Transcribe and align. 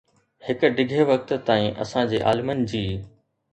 هڪ 0.45 0.61
ڊگهي 0.77 1.03
وقت 1.11 1.29
تائين، 1.51 1.71
اسان 1.83 2.03
جي 2.15 2.19
عالمن 2.31 2.59
جي 2.75 2.85